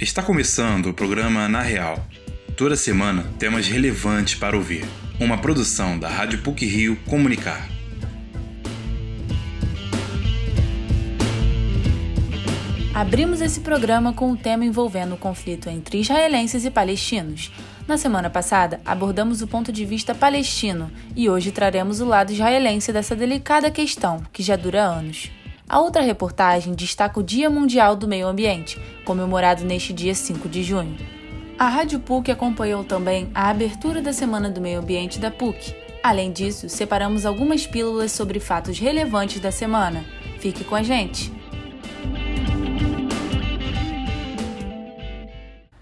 [0.00, 2.02] Está começando o programa Na Real.
[2.56, 4.86] Toda semana temas relevantes para ouvir.
[5.20, 7.68] Uma produção da Rádio PUC Rio Comunicar.
[12.94, 17.52] Abrimos esse programa com o tema envolvendo o conflito entre israelenses e palestinos.
[17.86, 22.90] Na semana passada, abordamos o ponto de vista palestino e hoje traremos o lado israelense
[22.90, 25.30] dessa delicada questão, que já dura anos.
[25.70, 30.64] A outra reportagem destaca o Dia Mundial do Meio Ambiente, comemorado neste dia 5 de
[30.64, 30.96] junho.
[31.56, 35.72] A Rádio PUC acompanhou também a abertura da Semana do Meio Ambiente da PUC.
[36.02, 40.04] Além disso, separamos algumas pílulas sobre fatos relevantes da semana.
[40.40, 41.32] Fique com a gente!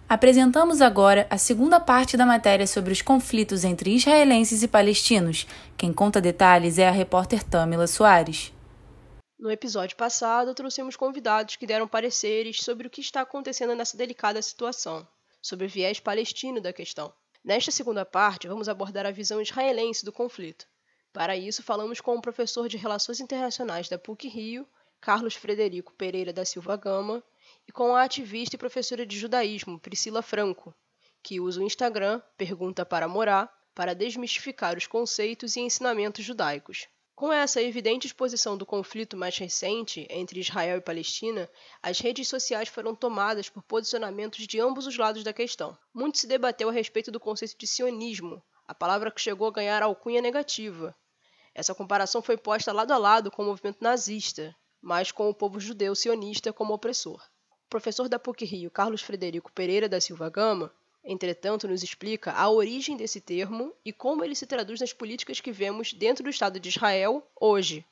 [0.07, 5.47] Apresentamos agora a segunda parte da matéria sobre os conflitos entre israelenses e palestinos.
[5.79, 8.53] Quem conta detalhes é a repórter Tamila Soares.
[9.39, 14.43] No episódio passado, trouxemos convidados que deram pareceres sobre o que está acontecendo nessa delicada
[14.43, 15.07] situação,
[15.41, 17.15] sobre o viés palestino da questão.
[17.45, 20.67] Nesta segunda parte, vamos abordar a visão israelense do conflito.
[21.13, 24.67] Para isso, falamos com o professor de Relações Internacionais da PUC Rio,
[25.01, 27.23] Carlos Frederico Pereira da Silva Gama,
[27.67, 30.75] e com a ativista e professora de judaísmo, Priscila Franco,
[31.23, 36.89] que usa o Instagram Pergunta para Morar para desmistificar os conceitos e ensinamentos judaicos.
[37.19, 41.51] Com essa evidente exposição do conflito mais recente entre Israel e Palestina,
[41.83, 45.77] as redes sociais foram tomadas por posicionamentos de ambos os lados da questão.
[45.93, 49.83] Muito se debateu a respeito do conceito de sionismo, a palavra que chegou a ganhar
[49.83, 50.95] alcunha negativa.
[51.53, 55.59] Essa comparação foi posta lado a lado com o movimento nazista, mas com o povo
[55.59, 57.21] judeu sionista como opressor.
[57.67, 60.73] O professor da PUC-Rio, Carlos Frederico Pereira da Silva Gama,
[61.09, 65.51] entretanto, nos explica a origem desse termo e como ele se traduz nas políticas que
[65.51, 67.85] vemos dentro do Estado de Israel hoje,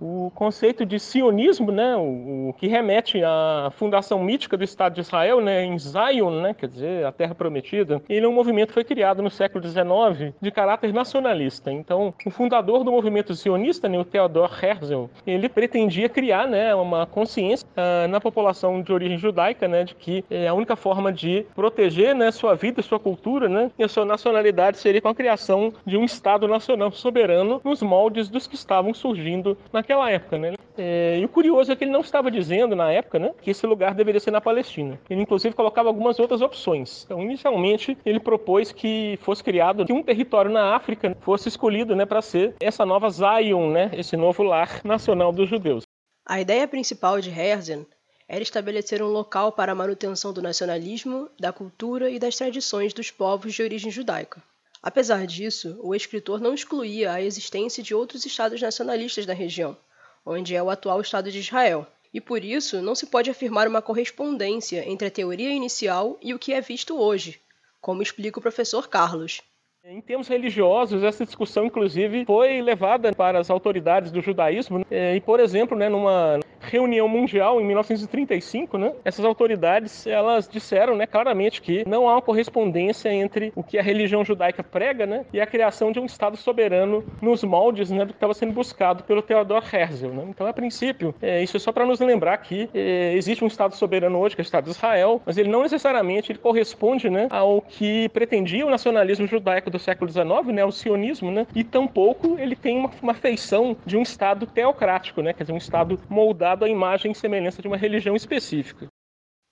[0.00, 5.00] o conceito de sionismo, né, o, o, que remete à fundação mítica do Estado de
[5.00, 8.74] Israel, né, em Zion, né, quer dizer, a Terra Prometida, ele é um movimento que
[8.74, 11.72] foi criado no século XIX de caráter nacionalista.
[11.72, 17.04] Então, o fundador do movimento sionista, né, o Theodor Herzl, ele pretendia criar, né, uma
[17.04, 21.44] consciência uh, na população de origem judaica, né, de que é a única forma de
[21.56, 25.72] proteger, né, sua vida, sua cultura, né, e a sua nacionalidade seria com a criação
[25.84, 30.54] de um Estado nacional soberano nos moldes dos que estavam surgindo na naquela época, né?
[30.76, 33.66] É, e o curioso é que ele não estava dizendo na época, né, que esse
[33.66, 35.00] lugar deveria ser na Palestina.
[35.08, 37.04] Ele inclusive colocava algumas outras opções.
[37.04, 42.04] Então, inicialmente, ele propôs que fosse criado que um território na África fosse escolhido, né,
[42.04, 45.82] para ser essa nova Zion, né, esse novo lar nacional dos judeus.
[46.24, 47.82] A ideia principal de Herzl
[48.28, 53.10] era estabelecer um local para a manutenção do nacionalismo, da cultura e das tradições dos
[53.10, 54.42] povos de origem judaica.
[54.82, 59.76] Apesar disso, o escritor não excluía a existência de outros estados nacionalistas na região,
[60.24, 63.82] onde é o atual Estado de Israel, e por isso não se pode afirmar uma
[63.82, 67.40] correspondência entre a teoria inicial e o que é visto hoje,
[67.80, 69.42] como explica o professor Carlos.
[69.84, 74.80] Em termos religiosos, essa discussão, inclusive, foi levada para as autoridades do judaísmo.
[74.80, 75.16] Né?
[75.16, 81.06] E, por exemplo, né, numa reunião mundial em 1935, né, essas autoridades elas disseram né,
[81.06, 85.40] claramente que não há uma correspondência entre o que a religião judaica prega né, e
[85.40, 89.22] a criação de um Estado soberano nos moldes né, do que estava sendo buscado pelo
[89.22, 90.08] Theodor Herzl.
[90.08, 90.24] Né?
[90.28, 93.74] Então, a princípio, é, isso é só para nos lembrar que é, existe um Estado
[93.74, 97.28] soberano hoje, que é o Estado de Israel, mas ele não necessariamente ele corresponde né,
[97.30, 102.36] ao que pretendia o nacionalismo judaico do século XIX, né, o sionismo, né, e tampouco
[102.38, 106.57] ele tem uma, uma feição de um Estado teocrático, né, quer dizer, um Estado moldado
[106.64, 108.88] à imagem e semelhança de uma religião específica.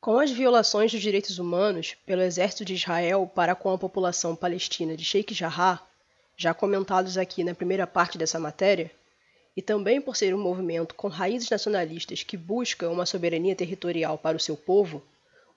[0.00, 4.96] Com as violações dos direitos humanos pelo exército de Israel para com a população palestina
[4.96, 5.82] de Sheikh Jarrah,
[6.36, 8.90] já comentados aqui na primeira parte dessa matéria,
[9.56, 14.36] e também por ser um movimento com raízes nacionalistas que busca uma soberania territorial para
[14.36, 15.02] o seu povo,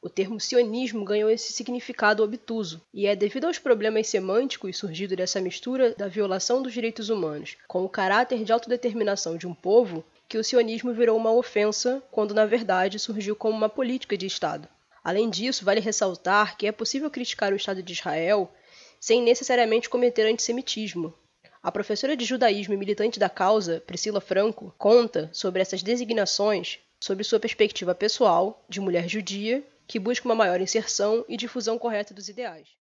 [0.01, 5.41] o termo sionismo ganhou esse significado obtuso, e é devido aos problemas semânticos surgidos dessa
[5.41, 10.37] mistura da violação dos direitos humanos com o caráter de autodeterminação de um povo que
[10.37, 14.69] o sionismo virou uma ofensa, quando na verdade surgiu como uma política de Estado.
[15.03, 18.47] Além disso, vale ressaltar que é possível criticar o Estado de Israel
[18.99, 21.13] sem necessariamente cometer antissemitismo.
[21.63, 27.23] A professora de judaísmo e militante da causa, Priscila Franco, conta sobre essas designações sobre
[27.23, 32.29] sua perspectiva pessoal de mulher judia que busca uma maior inserção e difusão correta dos
[32.29, 32.78] ideais.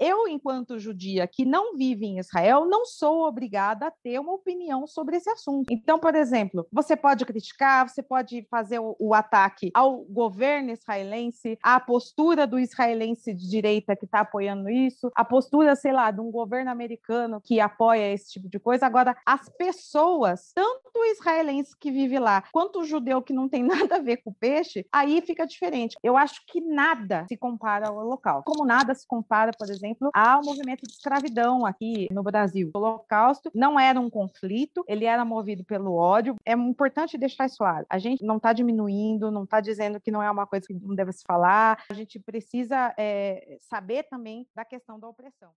[0.00, 4.86] Eu, enquanto judia que não vive em Israel, não sou obrigada a ter uma opinião
[4.86, 5.72] sobre esse assunto.
[5.72, 11.58] Então, por exemplo, você pode criticar, você pode fazer o, o ataque ao governo israelense,
[11.62, 16.20] à postura do israelense de direita que está apoiando isso, a postura, sei lá, de
[16.20, 18.86] um governo americano que apoia esse tipo de coisa.
[18.86, 23.62] Agora, as pessoas, tanto o israelense que vive lá, quanto o judeu que não tem
[23.64, 25.96] nada a ver com o peixe, aí fica diferente.
[26.02, 28.42] Eu acho que nada se compara ao local.
[28.44, 32.70] Como nada se compara, por exemplo, ao movimento de escravidão aqui no Brasil.
[32.74, 36.36] O Holocausto não era um conflito, ele era movido pelo ódio.
[36.44, 37.86] É importante deixar isso claro.
[37.88, 40.94] A gente não está diminuindo, não está dizendo que não é uma coisa que não
[40.94, 41.84] deve se falar.
[41.90, 45.50] A gente precisa é, saber também da questão da opressão.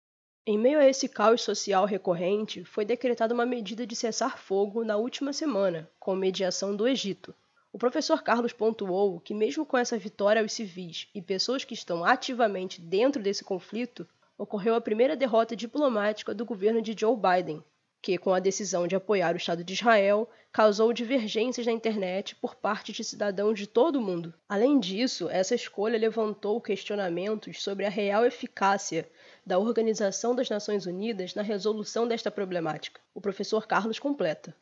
[0.47, 4.97] Em meio a esse caos social recorrente, foi decretada uma medida de cessar fogo na
[4.97, 7.35] última semana, com mediação do Egito.
[7.71, 12.03] O professor Carlos pontuou que, mesmo com essa vitória aos civis e pessoas que estão
[12.03, 14.09] ativamente dentro desse conflito,
[14.39, 17.63] ocorreu a primeira derrota diplomática do governo de Joe Biden,
[18.01, 22.55] que, com a decisão de apoiar o Estado de Israel, causou divergências na internet por
[22.55, 24.33] parte de cidadãos de todo o mundo.
[24.49, 29.11] Além disso, essa escolha levantou questionamentos sobre a real eficácia
[29.45, 33.01] da Organização das Nações Unidas na resolução desta problemática.
[33.13, 34.55] O professor Carlos completa.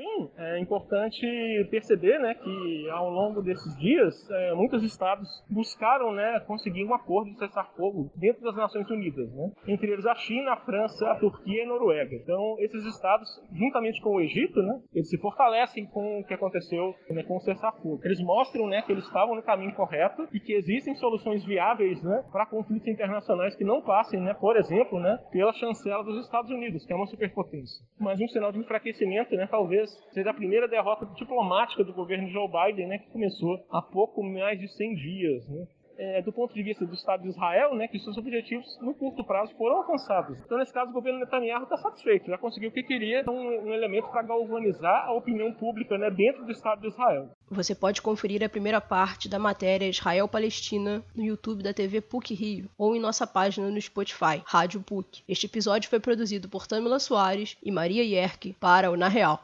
[0.00, 1.26] Fim, é importante
[1.70, 7.30] perceber né, que ao longo desses dias, é, muitos estados buscaram né, conseguir um acordo
[7.30, 9.50] de cessar-fogo dentro das Nações Unidas, né?
[9.68, 12.16] entre eles a China, a França, a Turquia e a Noruega.
[12.16, 16.94] Então, esses estados, juntamente com o Egito, né, eles se fortalecem com o que aconteceu
[17.10, 18.00] né, com o cessar-fogo.
[18.02, 22.24] Eles mostram né, que eles estavam no caminho correto e que existem soluções viáveis né,
[22.32, 26.86] para conflitos internacionais que não passem, né, por exemplo, né, pela chancela dos Estados Unidos,
[26.86, 27.84] que é uma superpotência.
[27.98, 32.48] Mas um sinal de enfraquecimento, né, talvez seja a primeira derrota diplomática do governo Joe
[32.48, 35.48] Biden, né, que começou há pouco mais de 100 dias.
[35.48, 35.66] Né
[36.00, 39.22] é, do ponto de vista do Estado de Israel, né, que seus objetivos no curto
[39.22, 40.40] prazo foram alcançados.
[40.40, 43.72] Então, nesse caso, o governo Netanyahu está satisfeito, já conseguiu o que queria, um, um
[43.74, 47.28] elemento para galvanizar a opinião pública né, dentro do Estado de Israel.
[47.50, 52.70] Você pode conferir a primeira parte da matéria Israel-Palestina no YouTube da TV PUC Rio
[52.78, 55.22] ou em nossa página no Spotify, Rádio PUC.
[55.28, 59.42] Este episódio foi produzido por Tamila Soares e Maria Yerke para o Na Real.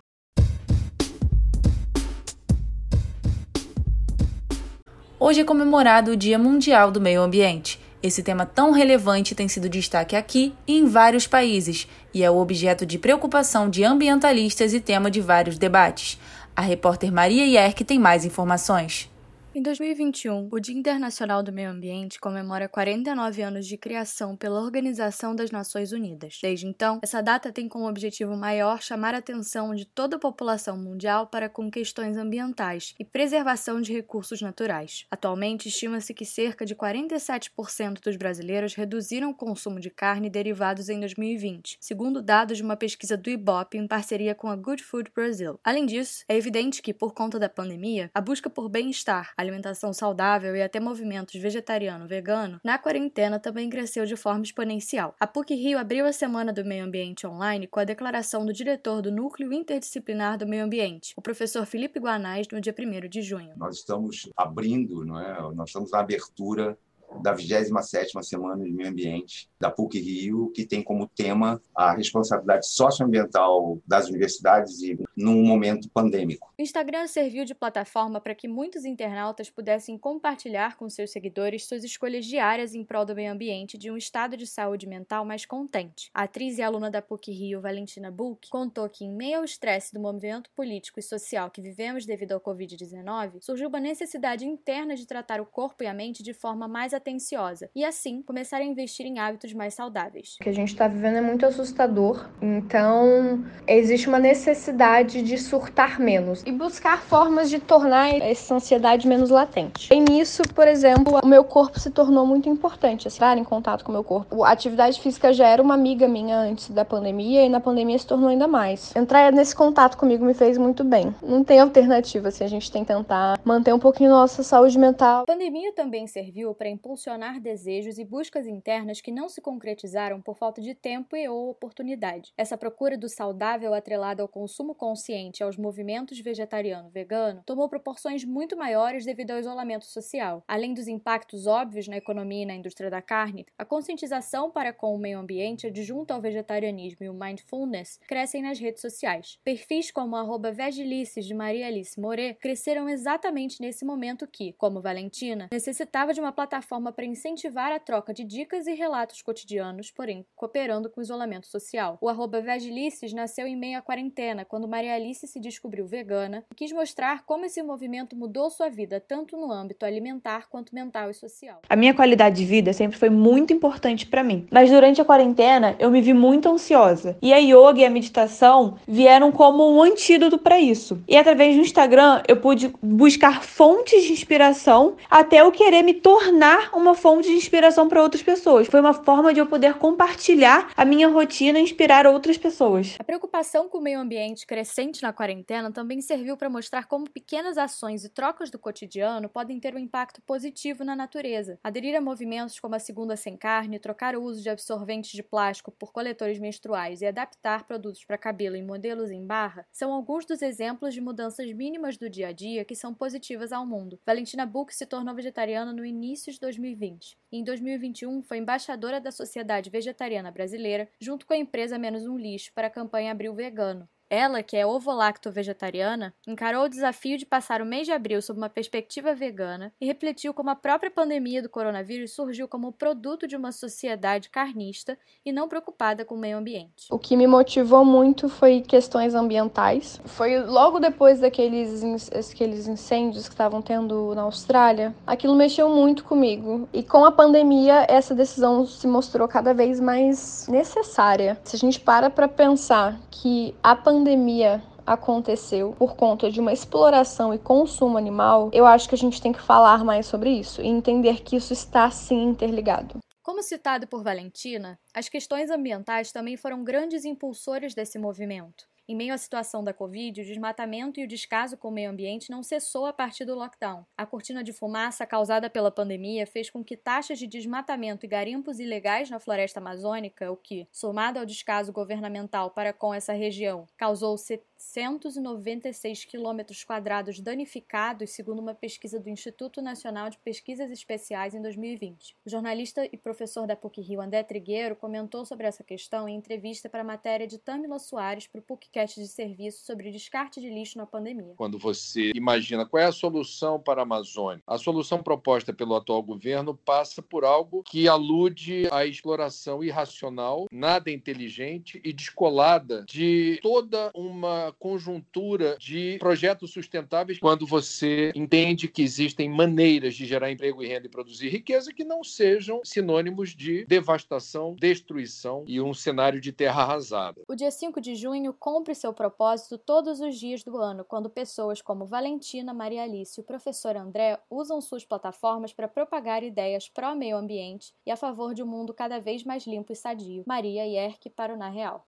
[5.27, 7.81] Hoje é comemorado o Dia Mundial do Meio Ambiente.
[8.01, 12.37] Esse tema tão relevante tem sido destaque aqui e em vários países e é o
[12.37, 16.17] objeto de preocupação de ambientalistas e tema de vários debates.
[16.55, 19.11] A repórter Maria Yerke tem mais informações.
[19.57, 25.35] Em 2021, o Dia Internacional do Meio Ambiente comemora 49 anos de criação pela Organização
[25.35, 26.39] das Nações Unidas.
[26.43, 30.77] Desde então, essa data tem como objetivo maior chamar a atenção de toda a população
[30.77, 35.07] mundial para com questões ambientais e preservação de recursos naturais.
[35.11, 40.91] Atualmente, estima-se que cerca de 47% dos brasileiros reduziram o consumo de carne e derivados
[40.91, 45.11] em 2020, segundo dados de uma pesquisa do IBOP em parceria com a Good Food
[45.15, 45.59] Brazil.
[45.65, 50.55] Além disso, é evidente que, por conta da pandemia, a busca por bem-estar, alimentação saudável
[50.57, 55.15] e até movimentos vegetariano-vegano, na quarentena também cresceu de forma exponencial.
[55.19, 59.01] A PUC Rio abriu a Semana do Meio Ambiente online com a declaração do diretor
[59.01, 63.55] do Núcleo Interdisciplinar do Meio Ambiente, o professor Felipe Guanais, no dia 1 de junho.
[63.57, 65.55] Nós estamos abrindo, não é?
[65.55, 66.77] nós estamos na abertura
[67.23, 72.67] da 27ª Semana de Meio Ambiente da PUC Rio, que tem como tema a responsabilidade
[72.69, 76.53] socioambiental das universidades e num momento pandêmico.
[76.59, 81.85] O Instagram serviu de plataforma para que muitos internautas pudessem compartilhar com seus seguidores suas
[81.85, 86.11] escolhas diárias em prol do meio ambiente de um estado de saúde mental mais contente.
[86.13, 89.95] A atriz e aluna da PUC Rio, Valentina Bulk, contou que, em meio ao estresse
[89.95, 95.07] do movimento político e social que vivemos devido ao Covid-19, surgiu uma necessidade interna de
[95.07, 99.07] tratar o corpo e a mente de forma mais atenciosa e, assim, começar a investir
[99.07, 100.37] em hábitos mais saudáveis.
[100.41, 106.01] O que a gente está vivendo é muito assustador, então existe uma necessidade de surtar
[106.01, 109.93] menos e buscar formas de tornar essa ansiedade menos latente.
[109.93, 113.91] E nisso, por exemplo, o meu corpo se tornou muito importante, estar em contato com
[113.91, 114.45] o meu corpo.
[114.45, 118.07] A atividade física já era uma amiga minha antes da pandemia e na pandemia se
[118.07, 118.95] tornou ainda mais.
[118.97, 121.15] Entrar nesse contato comigo me fez muito bem.
[121.23, 125.23] Não tem alternativa se a gente tem que tentar manter um pouquinho nossa saúde mental.
[125.23, 130.37] A pandemia também serviu para impulsionar desejos e buscas internas que não se concretizaram por
[130.37, 132.33] falta de tempo e ou oportunidade.
[132.37, 139.05] Essa procura do saudável atrelada ao consumo consciente aos movimentos vegetariano-vegano tomou proporções muito maiores
[139.05, 140.43] devido ao isolamento social.
[140.49, 144.95] Além dos impactos óbvios na economia e na indústria da carne, a conscientização para com
[144.95, 149.39] o meio ambiente adjunto ao vegetarianismo e o mindfulness crescem nas redes sociais.
[149.45, 155.49] Perfis como arroba Vegilices de Maria Alice More cresceram exatamente nesse momento que, como Valentina,
[155.53, 160.89] necessitava de uma plataforma para incentivar a troca de dicas e relatos cotidianos, porém cooperando
[160.89, 161.99] com o isolamento social.
[162.01, 166.73] O Vegilices nasceu em meio à quarentena, quando Maria Alice se descobriu vegana e quis
[166.73, 171.61] mostrar como esse movimento mudou sua vida tanto no âmbito alimentar quanto mental e social.
[171.69, 175.77] A minha qualidade de vida sempre foi muito importante para mim, mas durante a quarentena
[175.79, 180.39] eu me vi muito ansiosa e a yoga e a meditação vieram como um antídoto
[180.39, 181.03] para isso.
[181.09, 186.71] E através do Instagram eu pude buscar fontes de inspiração até eu querer me tornar
[186.75, 188.67] uma fonte de inspiração para outras pessoas.
[188.67, 192.97] Foi uma forma de eu poder compartilhar a minha rotina e inspirar outras pessoas.
[192.99, 197.57] A preocupação com o meio ambiente crescente na quarentena também serviu para mostrar como pequenas
[197.57, 201.59] ações e trocas do cotidiano podem ter um impacto positivo na natureza.
[201.65, 205.71] Aderir a movimentos como a segunda sem carne, trocar o uso de absorventes de plástico
[205.71, 210.43] por coletores menstruais e adaptar produtos para cabelo em modelos em barra são alguns dos
[210.43, 213.99] exemplos de mudanças mínimas do dia a dia que são positivas ao mundo.
[214.05, 219.11] Valentina Buch se tornou vegetariana no início de 2020 e em 2021 foi embaixadora da
[219.11, 223.89] Sociedade Vegetariana Brasileira junto com a empresa Menos um Lixo para a campanha Abril Vegano.
[224.09, 228.49] Ela, que é ovo-lacto-vegetariana, encarou o desafio de passar o mês de abril sob uma
[228.49, 233.51] perspectiva vegana e refletiu como a própria pandemia do coronavírus surgiu como produto de uma
[233.51, 236.87] sociedade carnista e não preocupada com o meio ambiente.
[236.91, 240.01] O que me motivou muito foi questões ambientais.
[240.05, 241.83] Foi logo depois daqueles
[242.31, 244.95] aqueles incêndios que estavam tendo na Austrália.
[245.07, 246.69] Aquilo mexeu muito comigo.
[246.73, 251.39] E com a pandemia, essa decisão se mostrou cada vez mais necessária.
[251.43, 256.53] Se a gente para para pensar que a pandemia pandemia aconteceu por conta de uma
[256.53, 260.61] exploração e consumo animal, eu acho que a gente tem que falar mais sobre isso
[260.61, 262.99] e entender que isso está sim interligado.
[263.23, 268.67] Como citado por Valentina, as questões ambientais também foram grandes impulsores desse movimento.
[268.89, 272.31] Em meio à situação da Covid, o desmatamento e o descaso com o meio ambiente
[272.31, 273.85] não cessou a partir do lockdown.
[273.97, 278.61] A cortina de fumaça causada pela pandemia fez com que taxas de desmatamento e garimpos
[278.61, 284.17] ilegais na floresta amazônica, o que, somado ao descaso governamental para com essa região, causou
[284.59, 292.17] 796 quilômetros quadrados danificados, segundo uma pesquisa do Instituto Nacional de Pesquisas Especiais em 2020.
[292.25, 296.83] O jornalista e professor da PUC-Rio André Trigueiro comentou sobre essa questão em entrevista para
[296.83, 300.77] a matéria de Tamila Soares para o PUC podcast de serviço sobre descarte de lixo
[300.77, 301.35] na pandemia.
[301.37, 306.03] Quando você imagina qual é a solução para a Amazônia, a solução proposta pelo atual
[306.03, 313.91] governo passa por algo que alude à exploração irracional, nada inteligente e descolada de toda
[313.95, 320.69] uma conjuntura de projetos sustentáveis quando você entende que existem maneiras de gerar emprego e
[320.69, 326.33] renda e produzir riqueza que não sejam sinônimos de devastação, destruição e um cenário de
[326.33, 327.23] terra arrasada.
[327.29, 331.61] O dia 5 de junho cumpre seu propósito todos os dias do ano, quando pessoas
[331.61, 337.17] como Valentina, Maria Alice e o professor André usam suas plataformas para propagar ideias pró-meio
[337.17, 340.25] ambiente e a favor de um mundo cada vez mais limpo e sadio.
[340.27, 341.87] Maria Yerke para o Na Real.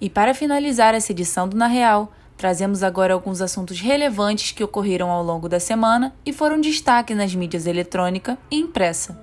[0.00, 5.10] E para finalizar essa edição do Na Real, trazemos agora alguns assuntos relevantes que ocorreram
[5.10, 9.20] ao longo da semana e foram destaque nas mídias eletrônica e impressa.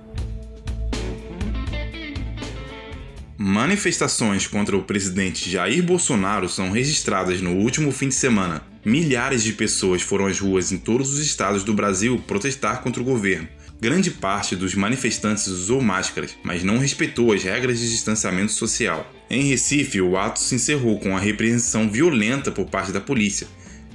[3.38, 8.62] Manifestações contra o presidente Jair Bolsonaro são registradas no último fim de semana.
[8.84, 13.04] Milhares de pessoas foram às ruas em todos os estados do Brasil protestar contra o
[13.04, 13.48] governo.
[13.80, 19.06] Grande parte dos manifestantes usou máscaras, mas não respeitou as regras de distanciamento social.
[19.28, 23.48] Em Recife, o ato se encerrou com a repreensão violenta por parte da polícia,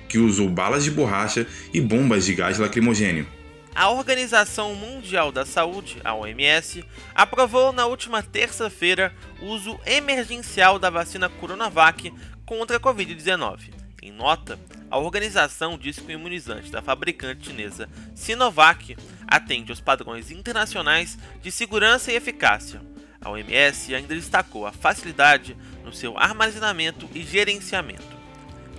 [0.09, 3.25] que usou balas de borracha e bombas de gás lacrimogênio.
[3.73, 6.83] A Organização Mundial da Saúde, a OMS,
[7.15, 12.13] aprovou na última terça-feira o uso emergencial da vacina Coronavac
[12.45, 13.69] contra a Covid-19.
[14.01, 14.59] Em nota,
[14.89, 21.49] a organização disse que o imunizante da fabricante chinesa Sinovac atende aos padrões internacionais de
[21.49, 22.90] segurança e eficácia.
[23.21, 28.19] A OMS ainda destacou a facilidade no seu armazenamento e gerenciamento.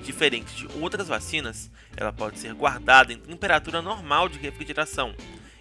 [0.03, 5.15] Diferente de outras vacinas, ela pode ser guardada em temperatura normal de refrigeração,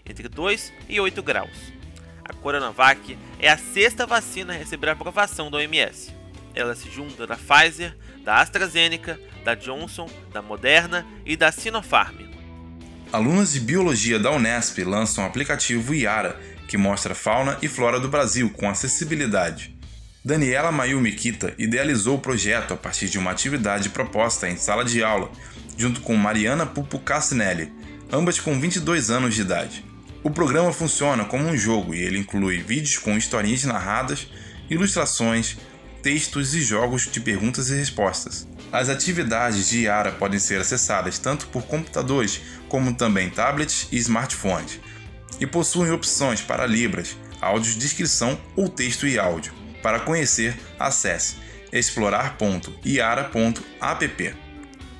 [0.03, 1.71] entre 2 e 8 graus.
[2.23, 6.11] A Coronavac é a sexta vacina a receber a aprovação da OMS.
[6.55, 12.30] Ela se junta da Pfizer, da AstraZeneca, da Johnson, da Moderna e da Sinopharm.
[13.11, 18.07] Alunas de biologia da Unesp lançam o aplicativo Iara, que mostra fauna e flora do
[18.07, 19.75] Brasil com acessibilidade.
[20.23, 25.03] Daniela Mayumi Kita idealizou o projeto a partir de uma atividade proposta em sala de
[25.03, 25.29] aula,
[25.75, 27.73] junto com Mariana Pupu Cassinelli,
[28.09, 29.83] ambas com 22 anos de idade.
[30.23, 34.25] O programa funciona como um jogo e ele inclui vídeos com historinhas narradas,
[34.69, 35.57] ilustrações,
[36.01, 38.47] textos e jogos de perguntas e respostas.
[38.71, 44.79] As atividades de Yara podem ser acessadas tanto por computadores como também tablets e smartphones,
[45.39, 49.53] e possuem opções para libras, audiodescrição ou texto e áudio.
[49.83, 51.35] Para conhecer, acesse
[51.71, 54.35] explorar.iara.app.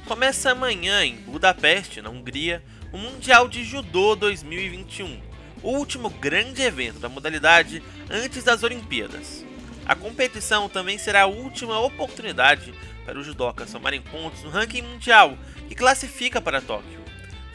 [0.06, 2.62] Começa amanhã em Budapeste, na Hungria,
[2.92, 5.22] o Mundial de Judô 2021,
[5.64, 9.46] o último grande evento da modalidade antes das Olimpíadas.
[9.86, 12.74] A competição também será a última oportunidade
[13.06, 17.02] para os judocas somarem pontos no ranking mundial que classifica para Tóquio.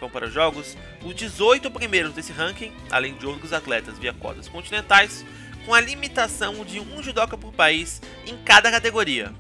[0.01, 4.49] Vão para os jogos os 18 primeiros desse ranking, além de outros atletas via cotas
[4.49, 5.25] continentais,
[5.65, 9.33] com a limitação de um judoca por país em cada categoria.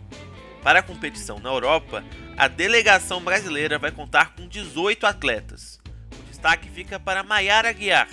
[0.63, 2.03] Para a competição na Europa,
[2.37, 5.79] a delegação brasileira vai contar com 18 atletas.
[6.19, 8.09] O destaque fica para Maiara Guiar,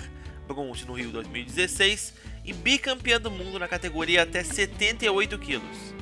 [0.46, 5.94] bronze no Rio 2016 e bicampeã do mundo na categoria até 78 quilos.